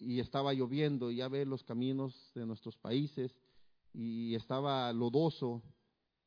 [0.00, 3.36] y estaba lloviendo, y ya ve los caminos de nuestros países,
[3.92, 5.62] y estaba lodoso,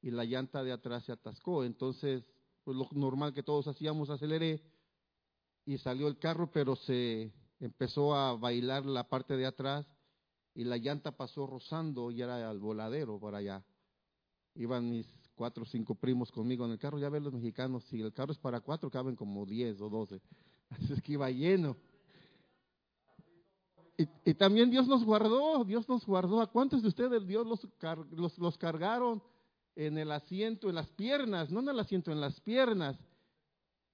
[0.02, 1.63] y la llanta de atrás se atascó.
[1.63, 2.23] Entonces,
[2.63, 4.62] pues lo normal que todos hacíamos, aceleré,
[5.65, 9.87] y salió el carro, pero se empezó a bailar la parte de atrás,
[10.53, 13.65] y la llanta pasó rozando, y era al voladero por allá.
[14.53, 18.02] Iban mis cuatro o cinco primos conmigo en el carro, ya ven los mexicanos, si
[18.02, 20.21] el carro es para cuatro, caben como diez o doce.
[20.70, 21.76] Así es que iba lleno.
[23.98, 26.41] Y, también Dios nos guardó, Dios nos guardó.
[26.41, 29.21] ¿A cuántos de ustedes Dios los, los, cargaron
[29.75, 31.51] en el asiento, en las piernas?
[31.51, 32.98] No en el asiento, en las piernas.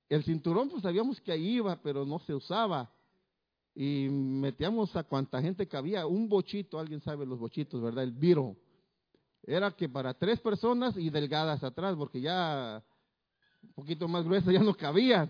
[0.07, 2.89] El cinturón, pues sabíamos que ahí iba, pero no se usaba.
[3.75, 6.07] Y metíamos a cuanta gente cabía.
[6.07, 8.05] Un bochito, alguien sabe los bochitos, ¿verdad?
[8.05, 8.55] El viro.
[9.43, 12.83] Era que para tres personas y delgadas atrás, porque ya
[13.61, 15.29] un poquito más gruesas ya no cabían.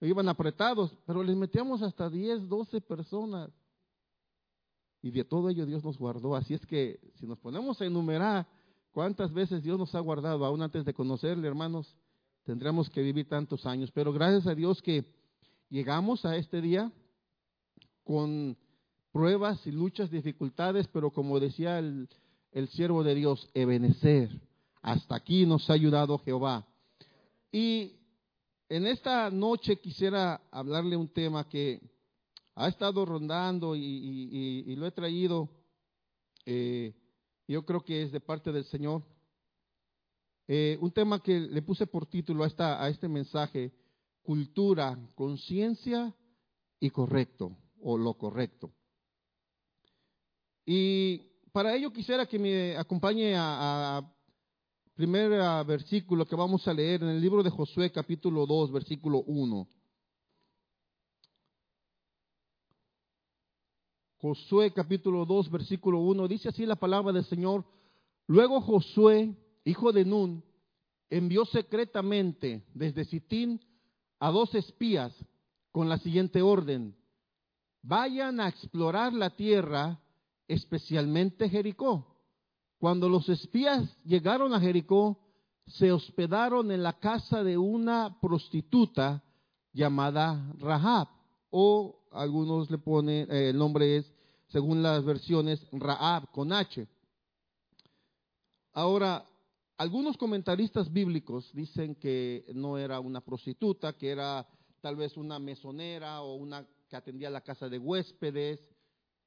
[0.00, 3.50] Iban apretados, pero les metíamos hasta 10, 12 personas.
[5.02, 6.34] Y de todo ello Dios nos guardó.
[6.34, 8.46] Así es que si nos ponemos a enumerar
[8.92, 11.94] cuántas veces Dios nos ha guardado, aún antes de conocerle, hermanos,
[12.44, 13.90] tendremos que vivir tantos años.
[13.92, 15.04] Pero gracias a Dios que
[15.68, 16.90] llegamos a este día
[18.04, 18.56] con
[19.12, 22.08] pruebas y luchas, dificultades, pero como decía el,
[22.52, 24.30] el siervo de Dios, Ebenecer,
[24.82, 26.66] hasta aquí nos ha ayudado Jehová.
[27.52, 27.92] Y
[28.68, 31.80] en esta noche quisiera hablarle un tema que
[32.58, 35.48] ha estado rondando y, lo he traído,
[36.44, 36.92] eh,
[37.46, 39.04] yo creo que es de parte del Señor.
[40.48, 43.72] Eh, un tema que le puse por título a, esta, a este mensaje,
[44.22, 46.12] cultura, conciencia
[46.80, 48.72] y correcto, o lo correcto.
[50.66, 51.18] Y
[51.52, 54.02] para ello quisiera que me acompañe a,
[54.94, 55.30] primer
[55.64, 59.77] versículo que vamos a leer en el libro de Josué capítulo 2, versículo 1.
[64.20, 67.64] Josué capítulo 2, versículo 1, dice así la palabra del Señor.
[68.26, 70.42] Luego Josué, hijo de Nun,
[71.08, 73.60] envió secretamente desde Sitín
[74.18, 75.14] a dos espías
[75.70, 76.96] con la siguiente orden.
[77.82, 80.00] Vayan a explorar la tierra,
[80.48, 82.16] especialmente Jericó.
[82.78, 85.20] Cuando los espías llegaron a Jericó,
[85.66, 89.22] se hospedaron en la casa de una prostituta
[89.72, 91.06] llamada Rahab
[91.50, 94.12] o algunos le ponen, eh, el nombre es,
[94.48, 96.86] según las versiones, Raab con H.
[98.72, 99.24] Ahora,
[99.76, 104.46] algunos comentaristas bíblicos dicen que no era una prostituta, que era
[104.80, 108.60] tal vez una mesonera o una que atendía la casa de huéspedes,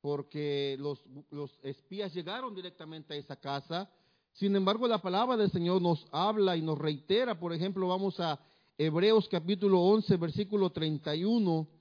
[0.02, 3.90] porque los, los espías llegaron directamente a esa casa.
[4.34, 8.40] Sin embargo, la palabra del Señor nos habla y nos reitera, por ejemplo, vamos a
[8.78, 11.81] Hebreos capítulo 11, versículo 31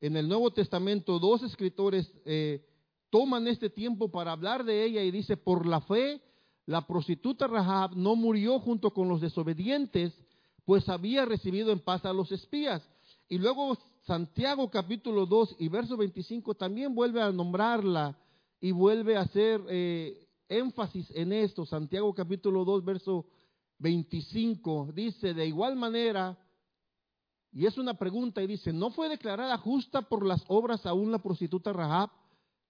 [0.00, 2.64] en el Nuevo Testamento dos escritores eh,
[3.10, 6.20] toman este tiempo para hablar de ella y dice, por la fe,
[6.66, 10.12] la prostituta Rahab no murió junto con los desobedientes,
[10.64, 12.82] pues había recibido en paz a los espías.
[13.28, 18.18] Y luego Santiago capítulo 2 y verso 25 también vuelve a nombrarla
[18.60, 21.64] y vuelve a hacer eh, énfasis en esto.
[21.66, 23.26] Santiago capítulo 2 verso
[23.78, 26.36] 25 dice, de igual manera,
[27.52, 31.22] y es una pregunta y dice, ¿no fue declarada justa por las obras aún la
[31.22, 32.10] prostituta Rahab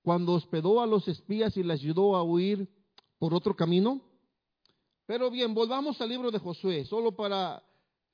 [0.02, 2.68] cuando hospedó a los espías y les ayudó a huir
[3.18, 4.00] por otro camino?
[5.06, 7.62] Pero bien, volvamos al libro de Josué, solo para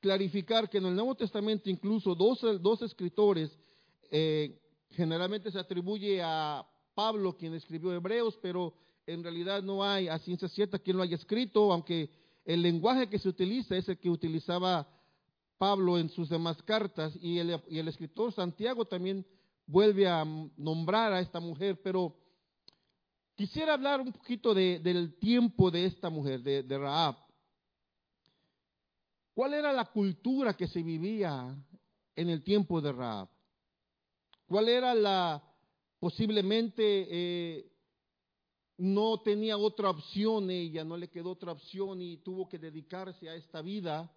[0.01, 3.57] clarificar que en el Nuevo Testamento incluso dos, escritores,
[4.11, 8.75] eh, generalmente se atribuye a Pablo quien escribió Hebreos, pero
[9.07, 12.11] en realidad no hay a ciencia cierta quien lo haya escrito, aunque
[12.45, 14.87] el lenguaje que se utiliza es el que utilizaba
[15.63, 19.25] Pablo en sus demás cartas y el, escritor Santiago también
[19.65, 20.25] vuelve a
[20.57, 22.17] nombrar a esta mujer, pero
[23.37, 27.15] quisiera hablar un poquito del tiempo de esta mujer, de, de Raab.
[29.35, 31.57] ¿Cuál era la cultura que se vivía
[32.17, 33.29] en el tiempo de Raab?
[34.49, 35.41] ¿Cuál era la,
[36.01, 37.73] posiblemente eh,
[38.79, 43.37] no tenía otra opción ella, no le quedó otra opción y tuvo que dedicarse a
[43.37, 44.13] esta vida?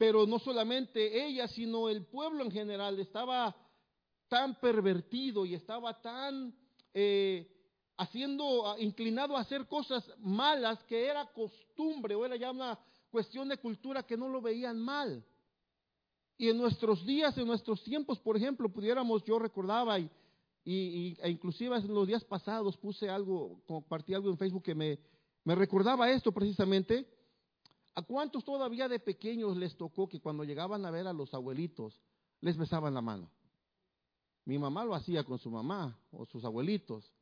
[0.00, 3.54] Pero no solamente ella, sino el pueblo en general estaba
[4.28, 6.54] tan pervertido y estaba tan
[6.94, 7.46] eh,
[7.98, 12.78] haciendo, inclinado a hacer cosas malas que era costumbre o era ya una
[13.10, 15.22] cuestión de cultura que no lo veían mal.
[16.38, 20.10] Y en nuestros días, en nuestros tiempos, por ejemplo, pudiéramos, yo recordaba y,
[20.64, 24.98] y, e inclusive en los días pasados puse algo, compartí algo en Facebook que me,
[25.44, 27.06] me recordaba esto precisamente,
[27.94, 32.00] ¿A cuántos todavía de pequeños les tocó que cuando llegaban a ver a los abuelitos
[32.40, 33.30] les besaban la mano?
[34.44, 37.12] Mi mamá lo hacía con su mamá o sus abuelitos.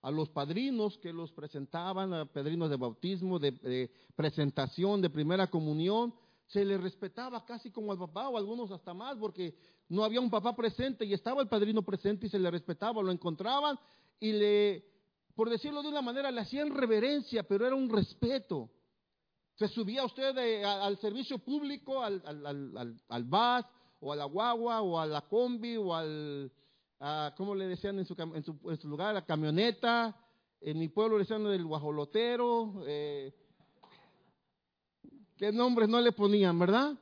[0.00, 6.14] A los padrinos que los presentaban, a padrinos de bautismo, de, presentación, de primera comunión,
[6.46, 9.54] se les respetaba casi como al papá o algunos hasta más, porque
[9.88, 13.12] no había un papá presente y estaba el padrino presente y se le respetaba, lo
[13.12, 13.78] encontraban
[14.18, 14.84] y le,
[15.34, 18.70] por decirlo de una manera, le hacían reverencia, pero era un respeto.
[19.62, 22.20] Se subía usted al servicio público, al,
[23.08, 23.64] al, bus,
[24.00, 26.50] o a la guagua, o a la combi, o al,
[27.36, 29.14] ¿cómo le decían en su, lugar?
[29.14, 30.16] La camioneta.
[30.60, 32.82] En mi pueblo le decían el guajolotero.
[32.88, 33.32] Eh,
[35.36, 36.98] ¿Qué nombres no le ponían, verdad?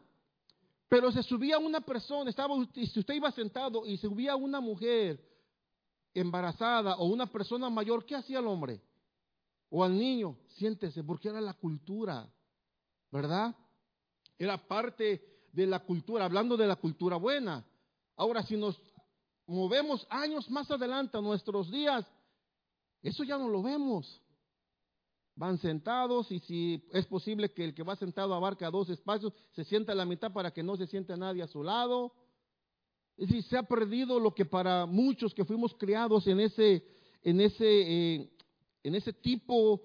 [0.87, 5.19] Pero se subía una persona, estaba, si usted iba sentado y subía una mujer
[6.12, 8.83] embarazada o una persona mayor, ¿qué hacía el hombre?
[9.71, 12.31] O al niño, siéntese, porque era la cultura.
[13.11, 13.55] ¿Verdad?
[14.39, 15.23] Era parte
[15.53, 17.65] de la cultura, hablando de la cultura buena.
[18.17, 18.81] Ahora, si nos
[19.47, 22.07] movemos años más adelante a nuestros días,
[23.03, 24.21] eso ya no lo vemos.
[25.35, 29.65] Van sentados y si es posible que el que va sentado abarca dos espacios, se
[29.65, 32.12] sienta a la mitad para que no se siente nadie a su lado.
[33.17, 36.85] Es decir, se ha perdido lo que para muchos que fuimos criados en ese,
[37.23, 38.31] en ese, eh,
[38.83, 39.83] en ese tipo,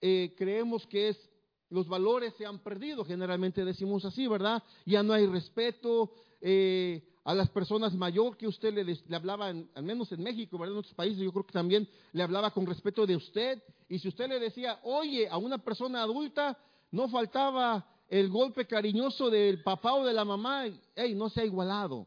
[0.00, 1.30] eh, creemos que es
[1.70, 4.62] los valores se han perdido, generalmente decimos así, ¿verdad?
[4.84, 10.12] Ya no hay respeto eh, a las personas mayor que usted le, hablaba, al menos
[10.12, 10.74] en México, ¿verdad?
[10.74, 13.62] En otros países yo creo que también le hablaba con respeto de usted.
[13.88, 16.58] Y si usted le decía, oye, a una persona adulta,
[16.90, 21.44] no faltaba el golpe cariñoso del papá o de la mamá, hey, no se ha
[21.44, 22.06] igualado.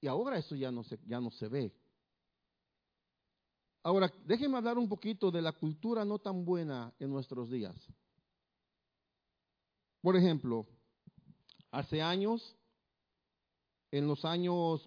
[0.00, 1.72] Y ahora eso ya no se, ya no se ve.
[3.82, 7.74] Ahora, déjenme hablar un poquito de la cultura no tan buena en nuestros días.
[10.04, 10.66] Por ejemplo,
[11.70, 12.58] hace años,
[13.90, 14.86] en los años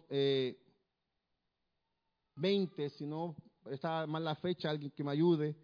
[2.36, 3.36] 20, eh, si no
[3.72, 5.58] está mal la fecha, alguien que me ayude,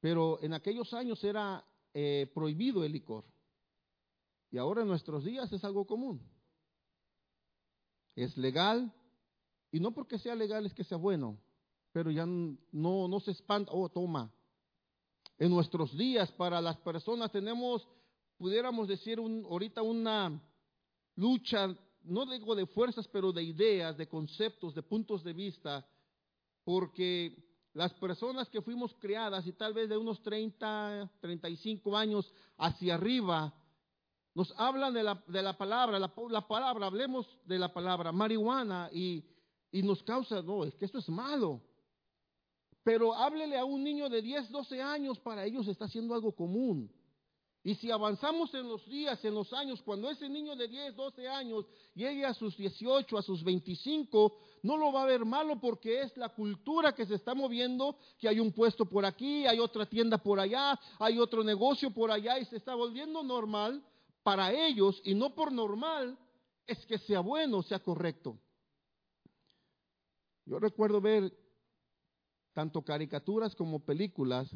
[0.00, 1.62] pero en aquellos años era
[1.92, 3.26] eh, prohibido el licor.
[4.50, 6.26] Y ahora en nuestros días es algo común.
[8.16, 8.90] Es legal,
[9.72, 11.38] y no porque sea legal es que sea bueno,
[11.92, 14.32] pero ya no, no se espanta, oh, toma.
[15.36, 17.86] En nuestros días, para las personas tenemos
[18.44, 20.38] pudiéramos decir un, ahorita una
[21.16, 25.88] lucha, no digo de fuerzas, pero de ideas, de conceptos, de puntos de vista,
[26.62, 27.34] porque
[27.72, 33.54] las personas que fuimos criadas y tal vez de unos 30, 35 años hacia arriba,
[34.34, 38.90] nos hablan de la, de la palabra, la, la, palabra, hablemos de la palabra marihuana
[38.92, 39.24] y,
[39.72, 41.62] y nos causa, no, es que esto es malo.
[42.82, 46.92] Pero háblele a un niño de 10, 12 años, para ellos está haciendo algo común.
[47.66, 51.26] Y si avanzamos en los días, en los años, cuando ese niño de 10, 12
[51.26, 51.64] años
[51.94, 56.14] llegue a sus 18, a sus 25, no lo va a ver malo porque es
[56.18, 60.18] la cultura que se está moviendo, que hay un puesto por aquí, hay otra tienda
[60.18, 63.82] por allá, hay otro negocio por allá y se está volviendo normal
[64.22, 66.18] para ellos y no por normal
[66.66, 68.38] es que sea bueno, sea correcto.
[70.44, 71.32] Yo recuerdo ver
[72.52, 74.54] tanto caricaturas como películas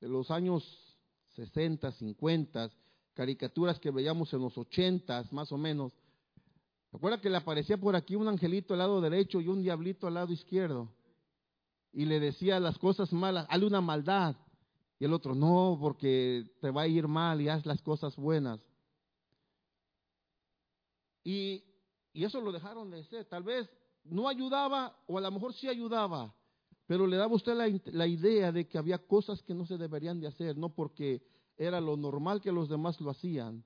[0.00, 0.91] de los años
[1.34, 2.70] 60, 50,
[3.14, 5.92] caricaturas que veíamos en los 80 más o menos.
[6.90, 10.14] ¿Se que le aparecía por aquí un angelito al lado derecho y un diablito al
[10.14, 10.90] lado izquierdo?
[11.92, 14.36] Y le decía las cosas malas, hazle una maldad.
[14.98, 18.60] Y el otro, no, porque te va a ir mal y haz las cosas buenas.
[21.24, 21.64] Y,
[22.12, 23.24] y eso lo dejaron de hacer.
[23.24, 23.68] Tal vez
[24.04, 26.34] no ayudaba o a lo mejor sí ayudaba,
[26.92, 30.26] pero le daba usted la, idea de que había cosas que no se deberían de
[30.26, 31.22] hacer, no porque
[31.56, 33.64] era lo normal que los demás lo hacían,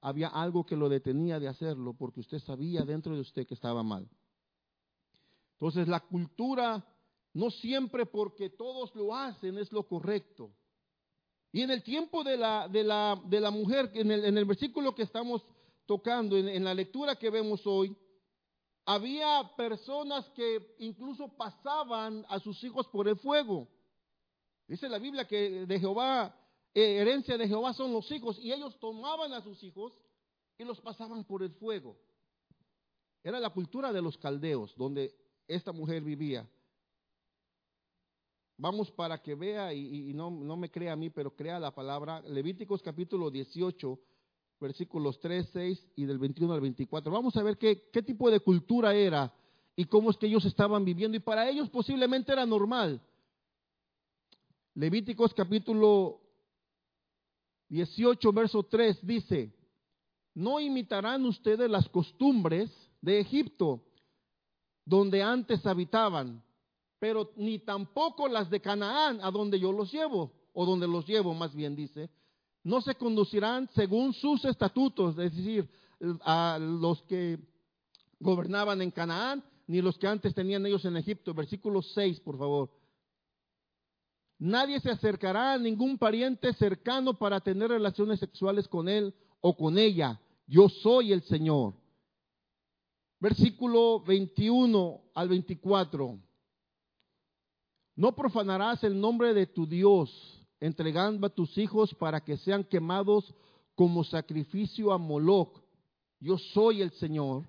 [0.00, 3.84] había algo que lo detenía de hacerlo porque usted sabía dentro de usted que estaba
[3.84, 4.08] mal.
[5.52, 6.84] Entonces la cultura
[7.32, 10.50] no siempre porque todos lo hacen es lo correcto.
[11.52, 14.46] Y en el tiempo de la, de la, de la mujer, en el, en el
[14.46, 15.46] versículo que estamos
[15.86, 17.96] tocando, en la lectura que vemos hoy,
[18.86, 23.68] había personas que incluso pasaban a sus hijos por el fuego.
[24.66, 26.34] Dice la Biblia que de Jehová,
[26.74, 29.92] eh, herencia de Jehová son los hijos, y ellos tomaban a sus hijos
[30.58, 31.96] y los pasaban por el fuego.
[33.22, 35.14] Era la cultura de los caldeos, donde
[35.48, 36.48] esta mujer vivía.
[38.56, 41.74] Vamos para que vea y, y no, no, me crea a mí, pero crea la
[41.74, 42.20] palabra.
[42.20, 43.98] Levíticos capítulo 18,
[44.64, 47.12] versículos 3, 6 y del 21 al 24.
[47.12, 49.30] Vamos a ver qué, qué tipo de cultura era
[49.76, 51.18] y cómo es que ellos estaban viviendo.
[51.18, 52.98] Y para ellos posiblemente era normal.
[54.74, 56.18] Levíticos capítulo
[57.68, 59.52] 18, verso 3 dice,
[60.34, 62.70] no imitarán ustedes las costumbres
[63.02, 63.84] de Egipto,
[64.86, 66.42] donde antes habitaban,
[66.98, 71.34] pero ni tampoco las de Canaán, a donde yo los llevo, o donde los llevo
[71.34, 72.08] más bien dice,
[72.64, 75.68] no se conducirán según sus estatutos, es decir,
[76.22, 77.38] a los que
[78.18, 81.34] gobernaban en Canaán, ni los que antes tenían ellos en Egipto.
[81.34, 82.70] Versículo 6, por favor.
[84.38, 89.78] Nadie se acercará a ningún pariente cercano para tener relaciones sexuales con él o con
[89.78, 90.20] ella.
[90.46, 91.74] Yo soy el Señor.
[93.20, 96.18] Versículo 21 al 24.
[97.96, 103.34] No profanarás el nombre de tu Dios, entregando a tus hijos para que sean quemados
[103.74, 105.60] como sacrificio a Moloch.
[106.20, 107.44] Yo soy el Señor.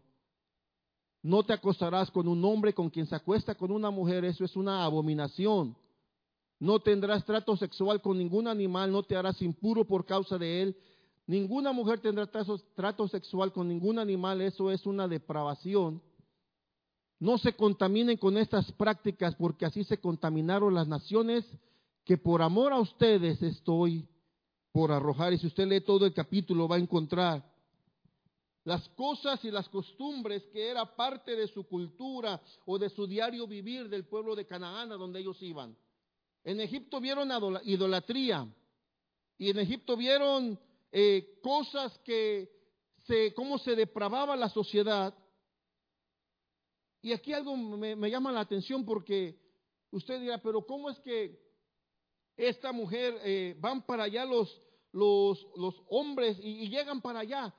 [1.22, 4.58] No te acostarás con un hombre con quien se acuesta con una mujer, eso es
[4.58, 5.78] una abominación.
[6.60, 10.78] No tendrás trato sexual con ningún animal, no te harás impuro por causa de él.
[11.26, 16.02] Ninguna mujer tendrá trato, sexual con ningún animal, eso es una depravación.
[17.18, 21.46] No se contaminen con estas prácticas porque así se contaminaron las naciones
[22.06, 24.08] que por amor a ustedes estoy
[24.72, 25.34] por arrojar.
[25.34, 27.44] Y si usted lee todo el capítulo va a encontrar
[28.64, 33.48] las cosas y las costumbres que era parte de su cultura o de su diario
[33.48, 35.78] vivir del pueblo de Canaán a donde ellos iban.
[36.44, 37.30] En Egipto vieron
[37.64, 38.48] idolatría
[39.38, 40.60] y en Egipto vieron
[40.92, 42.50] eh, cosas que
[43.06, 45.14] se, cómo se depravaba la sociedad.
[47.02, 49.40] Y aquí algo me, llama la atención porque
[49.92, 51.45] usted dirá, pero ¿cómo es que
[52.38, 54.62] esta mujer eh, van para allá los,
[54.92, 57.54] los, los hombres y, y llegan para allá?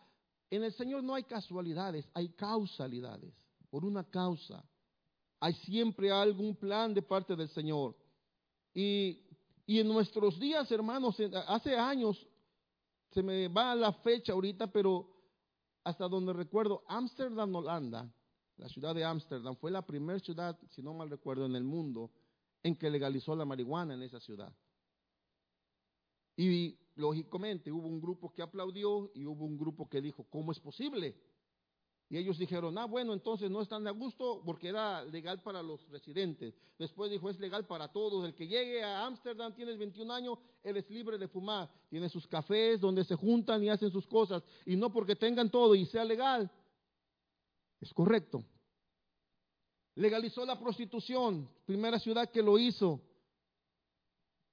[0.50, 3.34] En el Señor no hay casualidades, hay causalidades,
[3.70, 4.64] por una causa.
[5.40, 7.96] Hay siempre algún plan de parte del Señor.
[8.72, 9.22] Y,
[9.66, 11.16] en nuestros días, hermanos,
[11.48, 12.26] hace años,
[13.10, 15.08] se me va la fecha ahorita, pero
[15.82, 18.12] hasta donde recuerdo, Ámsterdam, Holanda,
[18.56, 22.10] la ciudad de Ámsterdam, fue la primera ciudad, si no mal recuerdo, en el mundo
[22.62, 24.52] en que legalizó la marihuana en esa ciudad.
[26.36, 30.60] Y lógicamente hubo un grupo que aplaudió y hubo un grupo que dijo, ¿cómo es
[30.60, 31.16] posible?
[32.08, 35.88] Y ellos dijeron, ah, bueno, entonces no están de gusto porque era legal para los
[35.88, 36.54] residentes.
[36.78, 38.24] Después dijo, es legal para todos.
[38.24, 41.68] El que llegue a Ámsterdam, tiene 21 años, él es libre de fumar.
[41.88, 44.44] Tiene sus cafés donde se juntan y hacen sus cosas.
[44.64, 46.48] Y no porque tengan todo y sea legal.
[47.80, 48.44] Es correcto.
[49.96, 53.00] Legalizó la prostitución, primera ciudad que lo hizo.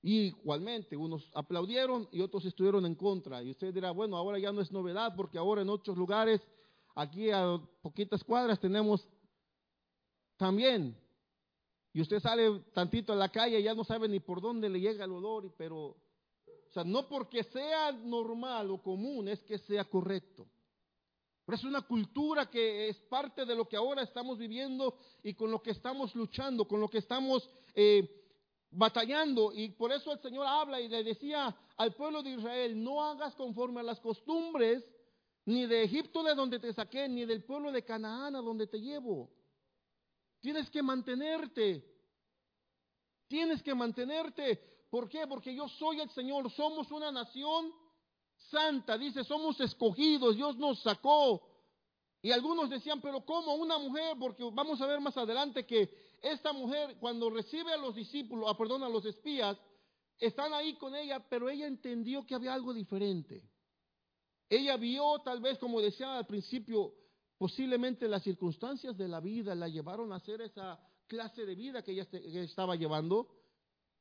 [0.03, 3.41] Y igualmente, unos aplaudieron y otros estuvieron en contra.
[3.41, 6.41] Y usted dirá, bueno, ahora ya no es novedad porque ahora en otros lugares
[6.95, 9.07] Aquí a poquitas cuadras tenemos
[10.37, 10.95] también.
[11.91, 14.79] Y usted sale tantito a la calle y ya no sabe ni por dónde le
[14.79, 19.85] llega el olor, pero, o sea, no porque sea normal o común, es que sea
[19.85, 20.47] correcto.
[21.45, 25.51] Pero es una cultura que es parte de lo que ahora estamos viviendo y con
[25.51, 28.22] lo que estamos luchando, con lo que estamos eh,
[28.75, 29.51] batallando.
[29.53, 33.35] Y por eso el Señor habla y le decía al pueblo de Israel, no hagas
[33.35, 34.83] conforme a las costumbres
[35.45, 38.79] ni de Egipto de donde te saqué, ni del pueblo de Canaán a donde te
[38.79, 39.29] llevo.
[40.39, 41.83] Tienes que mantenerte.
[43.27, 44.85] Tienes que mantenerte.
[44.89, 45.27] ¿Por qué?
[45.27, 46.49] Porque yo soy el Señor.
[46.51, 47.73] Somos una nación
[48.51, 48.97] santa.
[48.97, 50.35] Dice, somos escogidos.
[50.35, 51.41] Dios nos sacó.
[52.21, 54.15] Y algunos decían, pero ¿cómo una mujer?
[54.17, 58.57] Porque vamos a ver más adelante que esta mujer, cuando recibe a los discípulos, ah,
[58.57, 59.57] perdón, a los espías,
[60.17, 63.43] están ahí con ella, pero ella entendió que había algo diferente.
[64.49, 66.93] Ella vio, tal vez, como decía al principio,
[67.37, 71.91] posiblemente las circunstancias de la vida la llevaron a hacer esa clase de vida que
[71.91, 72.07] ella,
[72.41, 73.27] estaba llevando,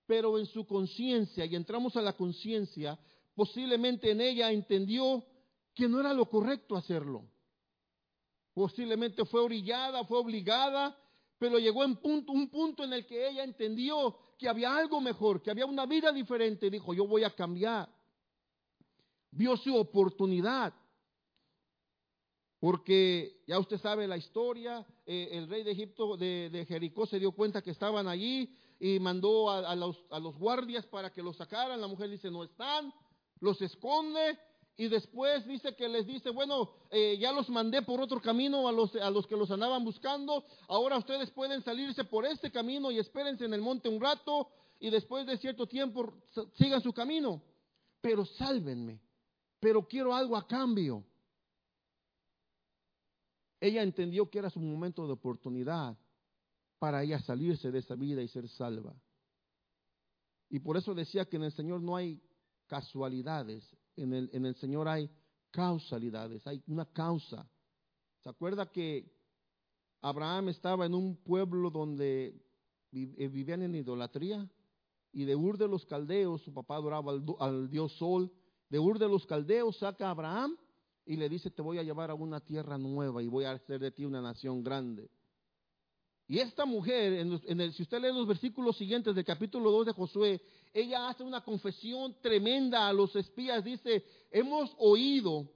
[0.07, 2.97] pero en su conciencia, y entramos a la conciencia,
[3.35, 5.25] posiblemente en ella entendió
[5.75, 7.29] que no era lo correcto hacerlo.
[8.55, 10.97] Posiblemente fue orillada, fue obligada,
[11.43, 15.51] pero llegó en un punto en el que ella entendió que había algo mejor, que
[15.51, 17.89] había una vida diferente, dijo, yo voy a cambiar
[19.33, 20.73] vio su oportunidad.
[22.61, 27.33] Porque ya usted sabe la historia, eh, el rey de Egipto, de, Jericó, se dio
[27.33, 29.99] cuenta que estaban allí y mandó a, los,
[30.39, 31.81] guardias para que los sacaran.
[31.81, 32.95] La mujer dice, no están,
[33.41, 34.39] los esconde
[34.77, 38.73] y después dice que les dice, bueno, eh, ya los mandé por otro camino a
[38.73, 42.99] los, a los que los andaban buscando, ahora ustedes pueden salirse por este camino y
[42.99, 44.49] espérense en el monte un rato
[44.81, 46.13] y después de cierto tiempo
[46.55, 47.43] sigan su camino,
[48.01, 49.01] pero sálvenme
[49.63, 51.05] pero quiero algo a cambio.
[53.61, 55.97] Ella entendió que era su momento de oportunidad
[56.81, 58.93] para ella salirse de esa vida y ser salva.
[60.51, 62.21] Y por eso decía que en el Señor no hay
[62.67, 63.65] casualidades,
[63.97, 65.11] en el, en el Señor hay
[65.51, 67.49] causalidades, hay una causa.
[68.23, 69.13] ¿Se acuerda que
[70.01, 72.35] Abraham estaba en un pueblo donde
[72.93, 74.49] eh, vivían en idolatría
[75.13, 78.33] y de Ur de los Caldeos, su papá adoraba al, dios Sol,
[78.69, 80.57] de Ur de los Caldeos saca a Abraham
[81.05, 83.81] y le dice, te voy a llevar a una tierra nueva y voy a hacer
[83.81, 85.11] de ti una nación grande.
[86.27, 89.93] Y esta mujer, en el, si usted lee los versículos siguientes del capítulo 2 de
[89.93, 90.41] Josué,
[90.73, 93.63] ella hace una confesión tremenda a los espías.
[93.63, 95.49] Dice, hemos oído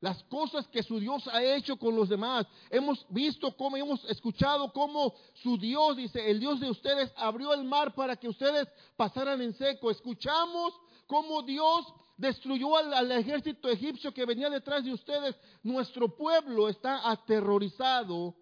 [0.00, 2.46] las cosas que su Dios ha hecho con los demás.
[2.70, 7.64] Hemos visto cómo, hemos escuchado cómo su Dios, dice, el Dios de ustedes abrió el
[7.64, 9.90] mar para que ustedes pasaran en seco.
[9.90, 10.74] Escuchamos
[11.06, 11.86] cómo Dios
[12.16, 15.36] destruyó al, al, ejército egipcio que venía detrás de ustedes.
[15.62, 18.34] Nuestro pueblo está aterrorizado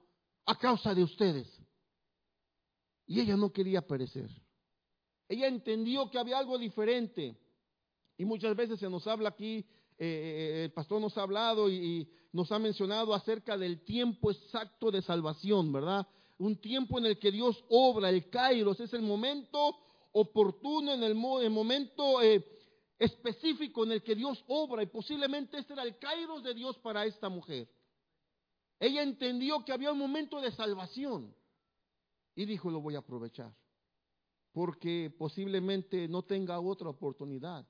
[0.46, 1.46] a causa de ustedes.
[3.06, 4.30] Y ella no quería perecer.
[5.28, 7.36] Ella entendió que había algo diferente.
[8.16, 9.64] Y muchas veces se nos habla aquí, eh,
[9.98, 15.00] eh, el pastor nos ha hablado y, nos ha mencionado acerca del tiempo exacto de
[15.00, 16.06] salvación, ¿verdad?
[16.36, 19.74] Un tiempo en el que Dios obra, el kairos, es el momento
[20.12, 22.44] oportuno, en el, momento eh,
[22.98, 24.82] específico en el que Dios obra.
[24.82, 27.68] Y posiblemente este era el kairos de Dios para esta mujer.
[28.78, 31.34] Ella entendió que había un momento de salvación
[32.34, 33.50] y dijo, lo voy a aprovechar,
[34.56, 37.68] porque posiblemente no tenga otra oportunidad.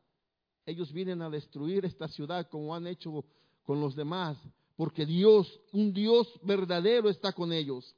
[0.64, 3.24] Ellos vienen a destruir esta ciudad como han hecho
[3.64, 4.38] con los demás,
[4.76, 7.92] porque Dios, un Dios verdadero está con ellos.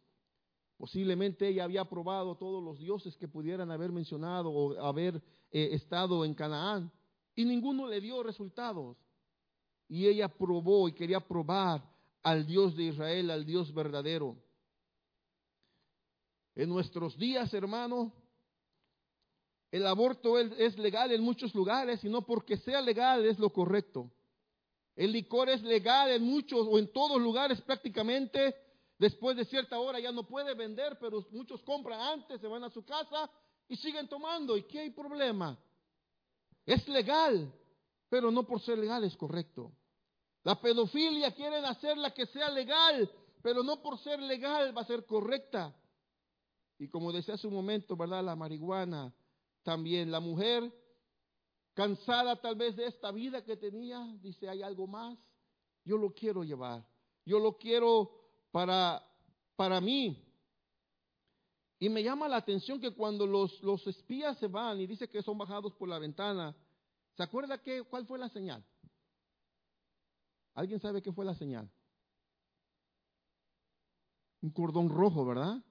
[0.78, 6.24] Posiblemente ella había probado todos los dioses que pudieran haber mencionado o haber eh, estado
[6.24, 6.90] en Canaán
[7.34, 8.96] y ninguno le dio resultados.
[9.86, 11.86] Y ella probó y quería probar
[12.22, 14.38] al Dios de Israel, al Dios verdadero.
[16.54, 18.14] En nuestros días, hermano,
[19.70, 24.10] el aborto es legal en muchos lugares y no porque sea legal es lo correcto.
[24.96, 28.56] El licor es legal en muchos o en todos lugares prácticamente.
[28.98, 32.70] Después de cierta hora ya no puede vender, pero muchos compran antes, se van a
[32.70, 33.30] su casa
[33.68, 34.56] y siguen tomando.
[34.56, 35.56] ¿Y qué hay problema?
[36.64, 37.52] Es legal,
[38.08, 39.72] pero no por ser legal es correcto.
[40.44, 43.08] La pedofilia quieren hacerla que sea legal,
[43.42, 45.76] pero no por ser legal va a ser correcta.
[46.78, 48.24] Y como decía hace un momento, ¿verdad?
[48.24, 49.12] La marihuana
[49.68, 50.10] también.
[50.10, 50.72] La mujer,
[51.74, 55.18] cansada tal vez de esta vida que tenía, dice, hay algo más.
[55.84, 56.82] Yo lo quiero llevar.
[57.26, 58.10] Yo lo quiero
[58.50, 59.02] para,
[59.56, 60.24] para mí.
[61.78, 65.22] Y me llama la atención que cuando los, los espías se van y dice que
[65.22, 66.56] son bajados por la ventana,
[67.14, 68.64] ¿se acuerda qué, cuál fue la señal?
[70.54, 71.70] ¿Alguien sabe qué fue la señal?
[74.40, 75.62] Un cordón rojo, ¿verdad?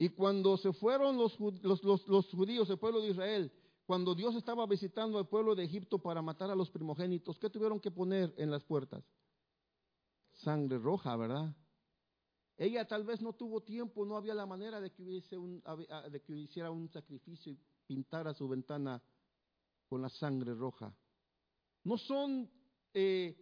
[0.00, 3.52] Y cuando se fueron los, judíos, el pueblo de Israel,
[3.84, 7.78] cuando Dios estaba visitando al pueblo de Egipto para matar a los primogénitos, ¿qué tuvieron
[7.78, 9.04] que poner en las puertas?
[10.32, 11.54] Sangre roja, ¿verdad?
[12.56, 15.62] Ella tal vez no tuvo tiempo, no había la manera de que, hubiese un,
[16.10, 19.02] de que hiciera un sacrificio y pintara su ventana
[19.86, 20.96] con la sangre roja.
[21.84, 22.50] No son
[22.94, 23.36] eh,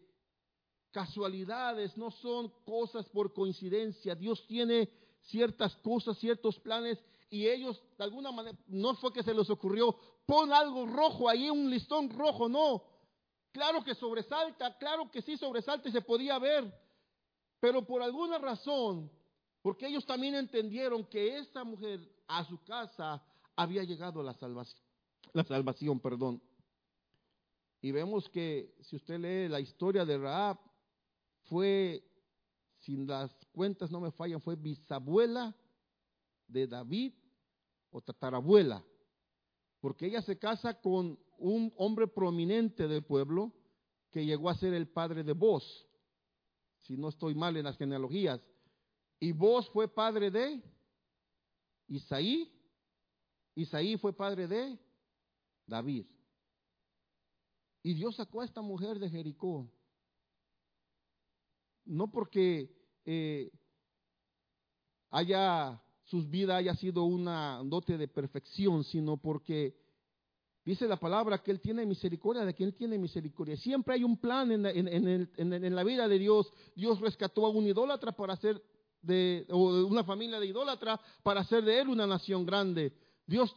[0.91, 4.17] casualidades, no son cosas por coincidencia.
[4.17, 4.91] Dios tiene
[5.23, 6.99] ciertas cosas, ciertos planes,
[7.31, 11.51] y ellos de alguna manera, no fue que se les ocurrió, pon algo rojo ahí,
[11.51, 12.83] un listón rojo, no.
[13.53, 16.73] Claro que sobresalta, claro que sí sobresalta y se podía ver,
[17.61, 19.11] pero por alguna razón,
[19.63, 23.23] porque ellos también entendieron que esta mujer a su casa
[23.57, 24.83] había llegado la salvación,
[25.33, 26.43] la salvación, perdón.
[27.81, 30.59] Y vemos que si usted lee la historia de Raab,
[31.45, 32.08] fue
[32.89, 35.55] si las cuentas no me fallan, fue bisabuela
[36.47, 37.13] de David
[37.91, 38.83] o tatarabuela,
[39.79, 43.53] porque ella se casa con un hombre prominente del pueblo
[44.11, 45.87] que llegó a ser el padre de Boz,
[46.81, 48.41] si no estoy mal en las genealogías.
[49.21, 50.63] Y Boz fue padre de
[51.89, 52.51] Isaí,
[53.55, 54.79] Isaí fue padre de
[55.67, 56.07] David.
[57.83, 59.71] Y Dios sacó a esta mujer de Jericó.
[61.85, 62.78] No porque
[63.11, 63.51] eh,
[65.09, 69.75] haya sus vidas haya sido una dote de perfección, sino porque
[70.63, 73.57] dice la palabra que Él tiene misericordia, de Él tiene misericordia.
[73.57, 76.53] Siempre hay un plan en la, en, la vida de Dios.
[76.75, 78.63] Dios rescató a un idólatra para hacer
[79.01, 82.93] de una familia de idólatra para hacer de Él una nación grande.
[83.27, 83.55] Dios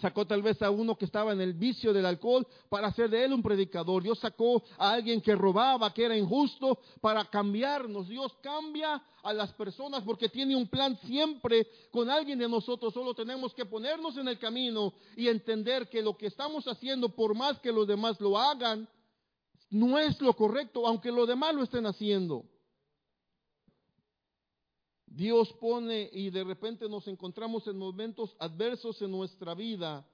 [0.00, 3.24] Sacó tal vez a uno que estaba en el vicio del alcohol para hacer de
[3.24, 4.02] él un predicador.
[4.02, 8.08] Dios sacó a alguien que robaba, que era injusto, para cambiarnos.
[8.08, 12.94] Dios cambia a las personas porque tiene un plan siempre con alguien de nosotros.
[12.94, 17.34] Solo tenemos que ponernos en el camino y entender que lo que estamos haciendo, por
[17.34, 18.88] más que los demás lo hagan,
[19.70, 22.44] no es lo correcto, aunque los demás lo estén haciendo.
[25.18, 30.06] Dios pone y de repente nos encontramos en momentos adversos en nuestra vida,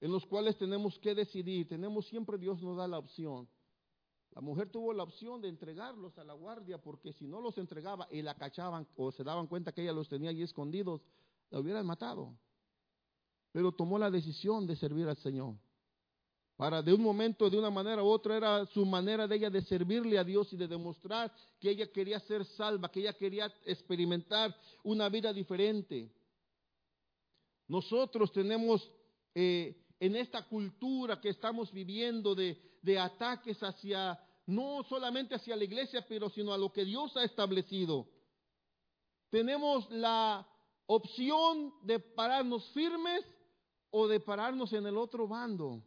[0.00, 1.66] en los cuales tenemos que decidir.
[1.66, 3.48] Tenemos siempre, Dios nos da la opción.
[4.30, 8.06] La mujer tuvo la opción de entregarlos a la guardia porque si no los entregaba
[8.08, 11.02] y la cachaban o se daban cuenta que ella los tenía allí escondidos,
[11.50, 12.38] la hubieran matado.
[13.50, 15.56] Pero tomó la decisión de servir al Señor.
[16.56, 19.62] Para de un momento, de una manera u otra, era su manera de ella de
[19.62, 24.54] servirle a Dios y de demostrar que ella quería ser salva, que ella quería experimentar
[24.84, 26.10] una vida diferente.
[27.68, 28.88] Nosotros tenemos
[29.34, 35.64] eh, en esta cultura que estamos viviendo de, de ataques hacia, no solamente hacia la
[35.64, 38.06] iglesia, pero sino a lo que Dios ha establecido.
[39.30, 40.46] Tenemos la
[40.86, 43.24] opción de pararnos firmes
[43.90, 45.82] o de pararnos en el otro bando.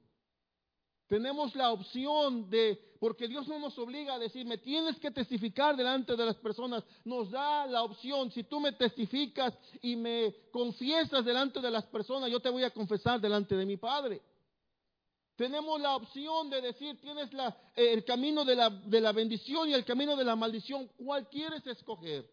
[1.07, 5.75] Tenemos la opción de, porque Dios no nos obliga a decir, me tienes que testificar
[5.75, 6.83] delante de las personas.
[7.03, 12.31] Nos da la opción, si tú me testificas y me confiesas delante de las personas,
[12.31, 14.21] yo te voy a confesar delante de mi Padre.
[15.35, 19.73] Tenemos la opción de decir, tienes la, el camino de la, de la bendición y
[19.73, 20.89] el camino de la maldición.
[20.97, 22.27] ¿Cuál quieres escoger?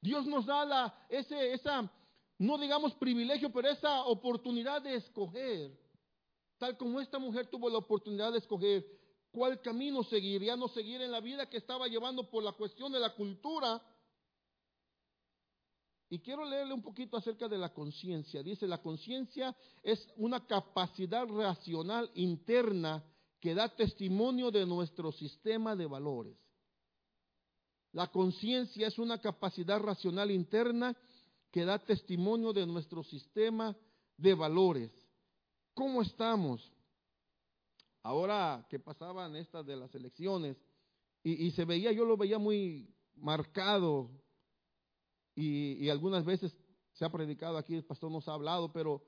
[0.00, 1.90] Dios nos da la, ese, esa,
[2.38, 5.87] no digamos privilegio, pero esa oportunidad de escoger.
[6.58, 8.84] Tal como esta mujer tuvo la oportunidad de escoger
[9.30, 12.92] cuál camino seguir, ya no seguir en la vida que estaba llevando por la cuestión
[12.92, 13.80] de la cultura.
[16.10, 18.42] Y quiero leerle un poquito acerca de la conciencia.
[18.42, 23.04] Dice, la conciencia es una capacidad racional interna
[23.40, 26.36] que da testimonio de nuestro sistema de valores.
[27.92, 30.96] La conciencia es una capacidad racional interna
[31.50, 33.76] que da testimonio de nuestro sistema
[34.16, 34.90] de valores.
[35.78, 36.72] ¿Cómo estamos?
[38.02, 40.56] Ahora que pasaban estas de las elecciones
[41.22, 44.10] y, se veía, yo lo veía muy marcado
[45.36, 46.52] y, algunas veces
[46.94, 49.04] se ha predicado aquí, el pastor nos ha hablado, pero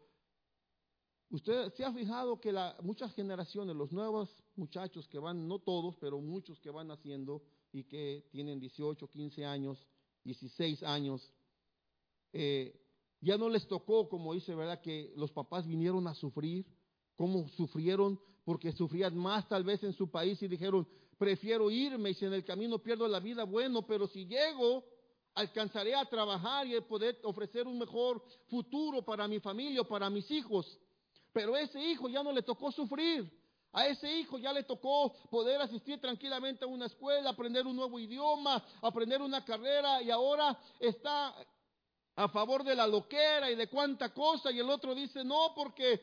[1.31, 6.21] usted se ha fijado que muchas generaciones, los nuevos muchachos que van, no todos, pero
[6.21, 9.89] muchos que van haciendo y que tienen 18, 15 años,
[10.23, 11.33] 16 años,
[12.33, 12.80] eh,
[13.21, 14.81] ya no les tocó, como dice, ¿verdad?
[14.81, 16.67] Que los papás vinieron a sufrir,
[17.17, 22.15] cómo sufrieron, porque sufrían más tal vez en su país y dijeron, prefiero irme y
[22.15, 24.85] si en el camino pierdo la vida, bueno, pero si llego,
[25.35, 30.31] alcanzaré a trabajar y a poder ofrecer un mejor futuro para mi familia, para mis
[30.31, 30.79] hijos.
[31.33, 33.31] Pero ese hijo ya no le tocó sufrir.
[33.73, 38.01] A ese hijo ya le tocó poder asistir tranquilamente a una escuela, aprender un nuevo
[38.01, 41.33] idioma, aprender una carrera y ahora está
[42.21, 46.01] a favor de la loquera y de cuánta cosa, y el otro dice, no, porque,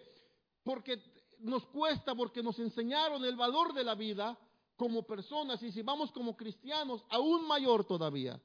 [0.63, 0.99] porque
[1.39, 4.35] nos cuesta, porque nos enseñaron el valor de la vida
[4.75, 8.41] como personas, y si vamos como cristianos, aún mayor todavía,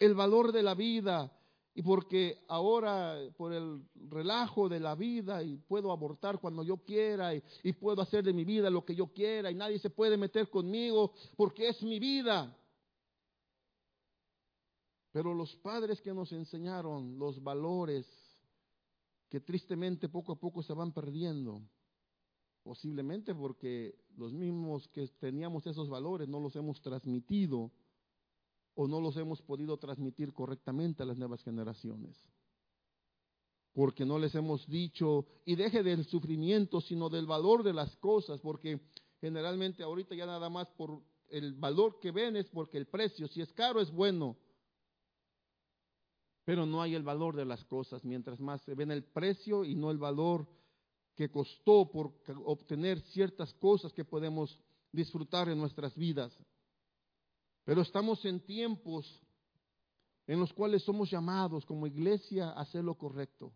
[0.00, 1.30] el valor de la vida,
[1.76, 7.34] y porque ahora por el relajo de la vida y puedo abortar cuando yo quiera
[7.34, 10.16] y, y, puedo hacer de mi vida lo que yo quiera y nadie se puede
[10.16, 12.56] meter conmigo porque es mi vida.
[15.14, 18.04] Pero los padres que nos enseñaron los valores
[19.28, 21.62] que tristemente poco a poco se van perdiendo,
[22.64, 27.70] posiblemente porque los mismos que teníamos esos valores no los hemos transmitido
[28.74, 32.18] o no los hemos podido transmitir correctamente a las nuevas generaciones.
[33.72, 38.40] Porque no les hemos dicho, y deje del sufrimiento, sino del valor de las cosas,
[38.40, 38.80] porque
[39.20, 43.40] generalmente ahorita ya nada más por el valor que ven es porque el precio, si
[43.40, 44.36] es caro es bueno,
[46.44, 49.74] pero no hay el valor de las cosas, mientras más se ven el precio y
[49.74, 50.46] no el valor
[51.14, 52.12] que costó por
[52.44, 54.58] obtener ciertas cosas que podemos
[54.92, 56.36] disfrutar en nuestras vidas.
[57.64, 59.22] Pero estamos en tiempos
[60.26, 63.52] en los cuales somos llamados como iglesia a hacer lo correcto.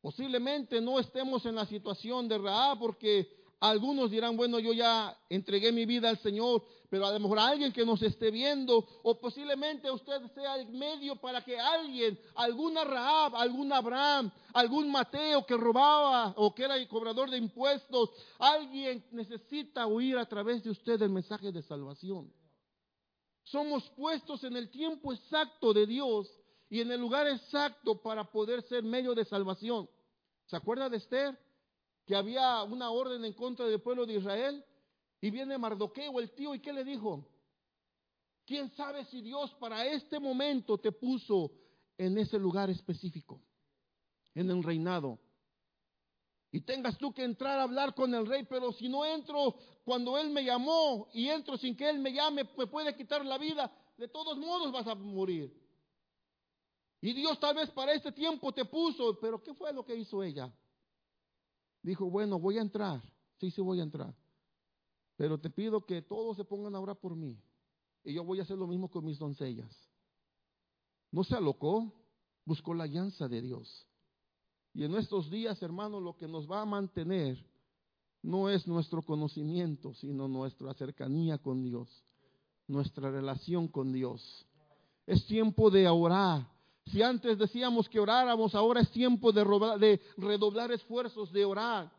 [0.00, 5.72] Posiblemente no estemos en la situación de Raab porque algunos dirán, bueno, yo ya entregué
[5.72, 9.90] mi vida al Señor, pero a lo mejor alguien que nos esté viendo, o posiblemente
[9.90, 16.34] usted sea el medio para que alguien, alguna Raab, algún Abraham, algún Mateo que robaba
[16.36, 21.10] o que era el cobrador de impuestos, alguien necesita oír a través de usted el
[21.10, 22.30] mensaje de salvación.
[23.44, 26.30] Somos puestos en el tiempo exacto de Dios
[26.68, 29.88] y en el lugar exacto para poder ser medio de salvación.
[30.46, 31.38] ¿Se acuerda de Esther?
[32.06, 34.64] Que había una orden en contra del pueblo de Israel.
[35.20, 37.26] Y viene Mardoqueo, el tío, ¿y qué le dijo?
[38.44, 41.50] ¿Quién sabe si Dios para este momento te puso
[41.96, 43.40] en ese lugar específico,
[44.34, 45.18] en el reinado?
[46.52, 50.18] Y tengas tú que entrar a hablar con el rey, pero si no entro cuando
[50.18, 53.72] él me llamó y entro sin que él me llame, me puede quitar la vida.
[53.96, 55.52] de todos modos vas a morir.
[57.00, 60.22] Y Dios tal vez para este tiempo te puso, pero ¿qué fue lo que hizo
[60.22, 60.52] ella?
[61.84, 63.02] Dijo, bueno, voy a entrar.
[63.38, 64.14] Sí, sí voy a entrar.
[65.16, 67.38] Pero te pido que todos se pongan a orar por mí.
[68.02, 69.70] Y yo voy a hacer lo mismo con mis doncellas.
[71.12, 71.92] No se alocó,
[72.46, 73.86] buscó la alianza de Dios.
[74.72, 77.38] Y en estos días, hermano, lo que nos va a mantener
[78.22, 82.02] no es nuestro conocimiento, sino nuestra cercanía con Dios,
[82.66, 84.46] nuestra relación con Dios.
[85.06, 86.50] Es tiempo de orar.
[86.86, 89.44] Si antes decíamos que oráramos, ahora es tiempo de,
[89.78, 91.90] de redoblar esfuerzos, de orar.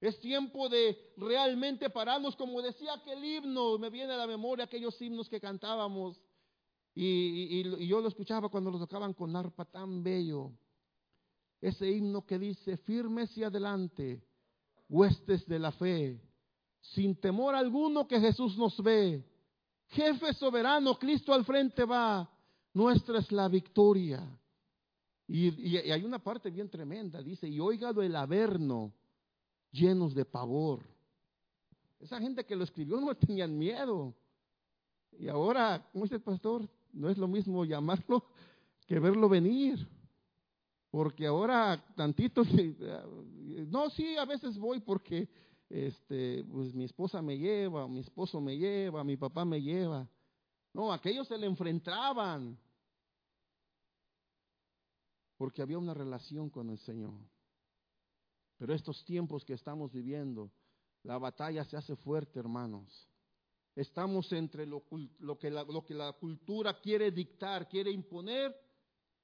[0.00, 5.00] Es tiempo de realmente pararnos, como decía aquel himno, me viene a la memoria aquellos
[5.00, 6.20] himnos que cantábamos.
[6.94, 10.50] Y, yo lo escuchaba cuando lo tocaban con arpa tan bello.
[11.60, 14.22] Ese himno que dice, firmes y adelante,
[14.88, 16.20] huestes de la fe,
[16.80, 19.24] sin temor alguno que Jesús nos ve.
[19.90, 22.28] Jefe soberano, Cristo al frente va,
[22.74, 24.26] nuestra es la victoria.
[25.26, 28.92] Y, hay una parte bien tremenda, dice, y oígalo el averno
[29.70, 30.80] llenos de pavor.
[32.00, 34.14] Esa gente que lo escribió no tenían miedo.
[35.18, 38.24] Y ahora, como dice el pastor, no es lo mismo llamarlo
[38.86, 39.88] que verlo venir.
[40.90, 42.42] Porque ahora tantito,
[43.70, 45.28] no, sí, a veces voy porque
[45.70, 50.06] este, pues mi esposa me lleva, mi esposo me lleva, mi papá me lleva.
[50.72, 52.58] No, aquellos se le enfrentaban
[55.36, 57.14] porque había una relación con el Señor.
[58.58, 60.52] Pero estos tiempos que estamos viviendo,
[61.02, 63.08] la batalla se hace fuerte, hermanos.
[63.74, 64.84] Estamos entre lo,
[65.38, 68.54] que la, que la, cultura quiere dictar, quiere imponer,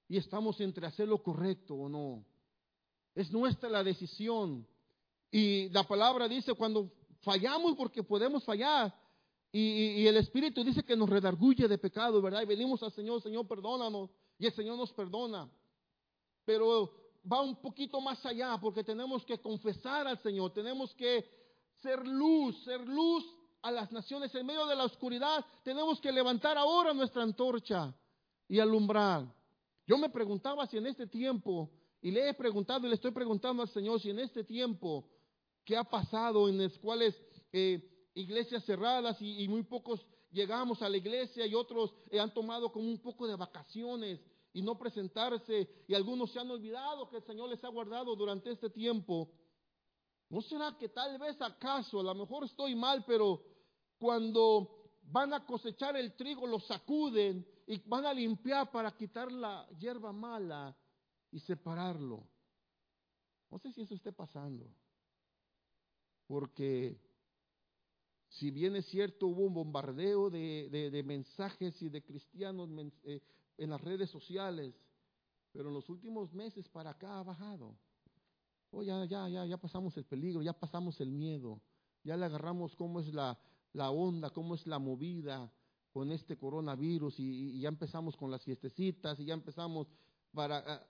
[0.09, 2.25] y estamos entre hacer lo correcto o no.
[3.15, 4.67] Es nuestra la decisión.
[5.31, 8.93] Y la palabra dice cuando fallamos porque podemos fallar,
[9.51, 12.43] y, el Espíritu dice que nos redarguye de pecado, ¿verdad?
[12.43, 15.51] Y venimos al Señor, Señor, perdónanos, y el Señor nos perdona.
[16.45, 16.93] Pero
[17.31, 21.25] va un poquito más allá porque tenemos que confesar al Señor, tenemos que
[21.83, 23.25] ser luz, ser luz
[23.63, 25.45] a las naciones en medio de la oscuridad.
[25.63, 27.95] Tenemos que levantar ahora nuestra antorcha
[28.47, 29.27] y alumbrar.
[29.87, 31.71] Yo me preguntaba si en este tiempo,
[32.03, 35.09] y le he preguntado y le estoy preguntando al Señor si en este tiempo
[35.65, 37.21] que ha pasado en los cuales
[37.53, 42.71] eh, iglesias cerradas y, muy pocos llegamos a la iglesia y otros eh, han tomado
[42.73, 44.21] como un poco de vacaciones
[44.53, 48.51] y no presentarse y algunos se han olvidado que el Señor les ha guardado durante
[48.51, 49.31] este tiempo.
[50.29, 53.43] ¿No será que tal vez acaso, a lo mejor estoy mal, pero
[53.99, 59.67] cuando van a cosechar el trigo lo sacuden y van a limpiar para quitar la
[59.79, 60.77] hierba mala
[61.31, 62.27] y separarlo?
[63.51, 64.67] No sé si eso esté pasando.
[66.27, 67.01] Porque
[68.29, 72.69] si bien es cierto, hubo un bombardeo de, mensajes y de cristianos
[73.05, 73.21] eh,
[73.57, 74.75] en las redes sociales,
[75.53, 77.77] pero en los últimos meses para acá ha bajado.
[78.71, 81.61] Oh, ya, ya, ya, ya pasamos el peligro, ya pasamos el miedo,
[82.05, 83.39] ya le agarramos cómo es la,
[83.73, 85.51] la onda, cómo es la movida
[85.91, 89.89] con este coronavirus y, ya empezamos con las fiestecitas y ya empezamos
[90.33, 90.59] para...
[90.67, 90.87] Ah,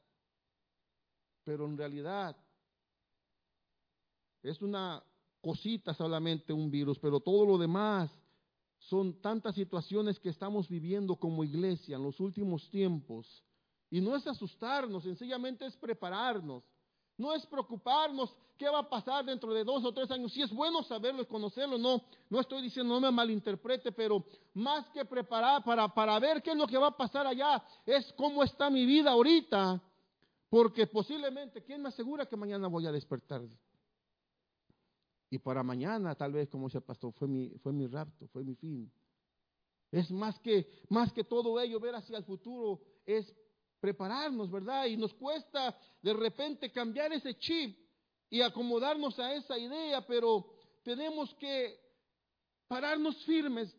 [1.44, 2.36] pero en realidad
[4.42, 5.02] es una
[5.40, 8.10] cosita solamente un virus, pero todo lo demás
[8.78, 13.44] son tantas situaciones que estamos viviendo como iglesia en los últimos tiempos.
[13.90, 16.62] Y no es asustarnos, sencillamente es prepararnos.
[17.16, 20.32] No es preocuparnos qué va a pasar dentro de dos o tres años.
[20.32, 24.24] Si es bueno saberlo y conocerlo, no, no estoy diciendo, no me malinterprete, pero
[24.54, 28.12] más que preparar para, para ver qué es lo que va a pasar allá, es
[28.16, 29.82] cómo está mi vida ahorita.
[30.48, 33.42] Porque posiblemente, ¿quién me asegura que mañana voy a despertar?
[35.30, 38.44] Y para mañana, tal vez, como dice el pastor, fue mi, fue mi rapto, fue
[38.44, 38.90] mi fin.
[39.90, 43.34] Es más que, más que todo ello, ver hacia el futuro, es
[43.80, 44.86] prepararnos, ¿verdad?
[44.86, 47.78] Y nos cuesta de repente cambiar ese chip
[48.30, 50.50] y acomodarnos a esa idea, pero
[50.82, 51.78] tenemos que
[52.66, 53.74] pararnos firmes,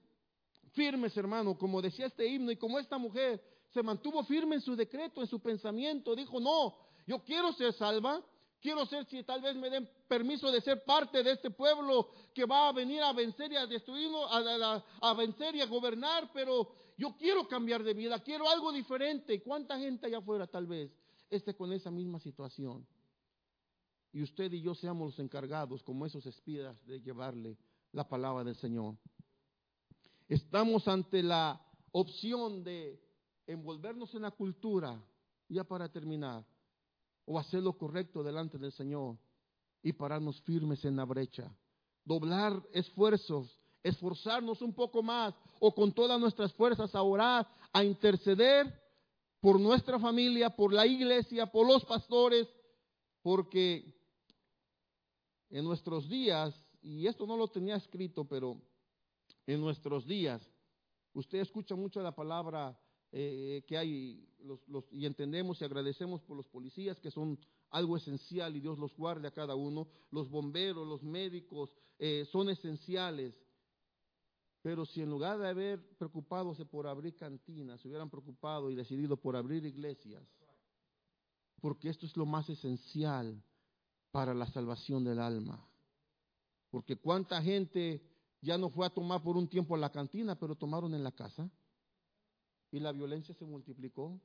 [0.72, 4.76] firmes, hermano, como decía este himno, y como esta mujer se mantuvo firme en su
[4.76, 8.24] decreto, en su pensamiento, dijo, no, yo quiero ser salva,
[8.62, 12.46] Quiero ser, si tal vez me den permiso de ser parte de este pueblo que
[12.46, 17.16] va a venir a vencer y a destruirnos, a, vencer y a gobernar, pero yo
[17.18, 19.42] quiero cambiar de vida, quiero algo diferente.
[19.42, 20.92] ¿Cuánta gente allá afuera tal vez
[21.30, 22.86] esté con esa misma situación?
[24.12, 27.58] Y usted y yo seamos los encargados, como esos espías, de llevarle
[27.94, 28.98] la palabra del Señor.
[30.28, 33.02] Estamos ante la opción de
[33.48, 35.02] envolvernos en la cultura,
[35.48, 36.46] ya para terminar
[37.30, 39.16] o hacer lo correcto delante del Señor
[39.84, 41.56] y pararnos firmes en la brecha.
[42.04, 48.68] Doblar esfuerzos esforzarnos un poco más o con todas nuestras fuerzas a orar, a interceder
[49.40, 52.48] por nuestra familia, por la iglesia, por los pastores,
[53.22, 53.96] porque
[55.50, 58.60] en nuestros días, y esto no lo tenía escrito, pero
[59.46, 60.42] en nuestros días,
[61.14, 62.78] usted escucha mucho la palabra
[63.12, 64.26] eh, que hay
[64.92, 67.40] y entendemos y agradecemos por los policías que son
[67.72, 72.50] algo esencial y Dios los guarde a cada uno, los bomberos, los médicos eh, son
[72.50, 73.36] esenciales.
[74.62, 79.18] Pero si en lugar de haber preocupadose por abrir cantinas, se hubieran preocupado y decidido
[79.18, 80.24] por abrir iglesias,
[81.62, 83.42] porque esto es lo más esencial
[84.12, 85.66] para la salvación del alma.
[86.70, 88.04] Porque cuánta gente
[88.42, 91.12] ya no fue a tomar por un tiempo a la cantina, pero tomaron en la
[91.12, 91.50] casa
[92.72, 94.20] y la violencia se multiplicó.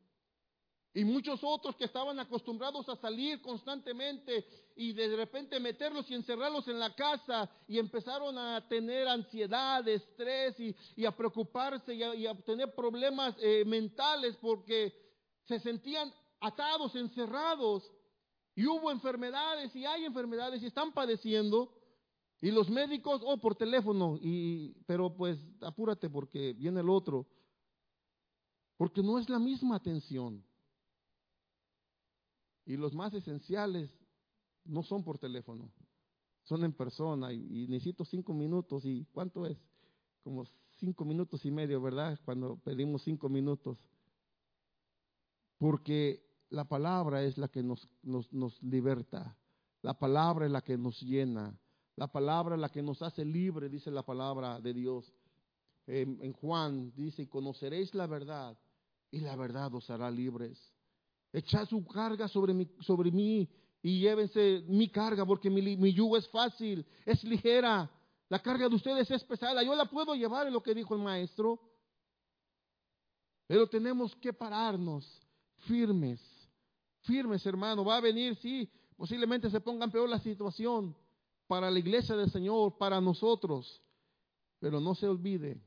[0.97, 6.69] Y muchos otros que estaban acostumbrados a salir constantemente y de repente meterlos y encerrarlos
[6.69, 12.73] en la casa y empezaron a tener ansiedad, estrés y, a preocuparse y a, tener
[12.77, 14.93] problemas eh, mentales porque
[15.47, 17.91] se sentían atados, encerrados.
[18.55, 21.75] Y hubo enfermedades y hay enfermedades y están padeciendo.
[22.41, 27.27] Y los médicos, oh, por teléfono, y, pero pues apúrate porque viene el otro.
[28.77, 30.45] Porque no es la misma atención.
[32.67, 33.91] Y los más esenciales
[34.65, 35.71] no son por teléfono,
[36.45, 38.85] son en persona y, necesito cinco minutos.
[38.85, 39.59] ¿Y cuánto es?
[40.23, 40.45] Como
[40.79, 42.19] cinco minutos y medio, ¿verdad?
[42.25, 43.79] Cuando pedimos cinco minutos.
[45.59, 49.37] Porque la palabra es la que nos, nos, nos liberta,
[49.83, 51.59] la palabra es la que nos llena,
[51.97, 55.13] la palabra la que nos hace libre, dice la palabra de Dios.
[55.87, 58.57] En, en Juan dice, conoceréis la verdad
[59.15, 60.59] y la verdad os hará libres.
[61.33, 63.49] Echad su carga sobre mí,
[63.81, 67.89] y llévense mi carga porque mi, mi yugo es fácil, es ligera.
[68.29, 69.63] La carga de ustedes es pesada.
[69.63, 71.61] Yo la puedo llevar en lo que dijo el maestro.
[73.47, 75.07] Pero tenemos que pararnos
[75.59, 76.21] firmes,
[77.03, 77.85] firmes hermano.
[77.85, 80.97] Va a venir, sí, posiblemente se ponga peor la situación
[81.47, 83.81] para la iglesia del Señor, para nosotros.
[84.59, 85.61] Pero no se olvide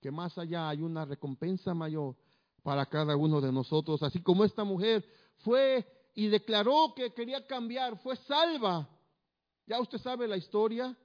[0.00, 2.16] que más allá hay una recompensa mayor
[2.62, 4.02] para cada uno de nosotros.
[4.02, 5.04] Así como esta mujer
[5.38, 8.88] fue y declaró que quería cambiar, fue salva.
[9.66, 10.96] Ya usted sabe la historia,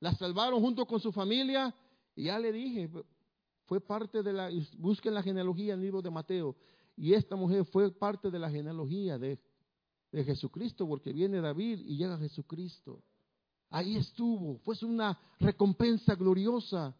[0.00, 1.74] la salvaron junto con su familia
[2.16, 2.90] y ya le dije,
[3.66, 6.56] fue parte de la, busquen la genealogía en el libro de Mateo,
[6.96, 9.38] y esta mujer fue parte de la genealogía de,
[10.12, 13.02] de Jesucristo, porque viene David y llega Jesucristo.
[13.70, 16.94] Ahí estuvo, fue una recompensa gloriosa.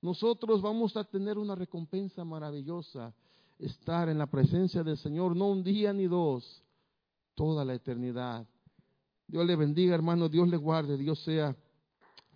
[0.00, 3.14] Nosotros vamos a tener una recompensa maravillosa
[3.58, 6.62] estar en la presencia del Señor, no un día ni dos,
[7.34, 8.46] toda la eternidad.
[9.26, 11.54] Dios le bendiga, hermano, Dios le guarde, Dios sea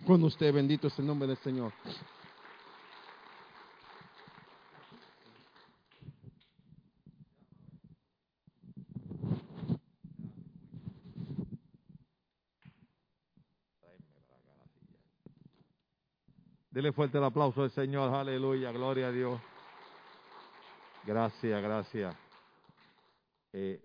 [0.06, 1.72] con usted, bendito es el nombre del Señor.
[16.70, 19.51] Dele fuerte el aplauso al Señor, aleluya, gloria a Dios.
[21.04, 22.14] Gracias, gracias.
[23.52, 23.80] Eh.